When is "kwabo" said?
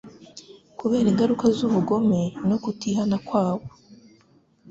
3.27-3.65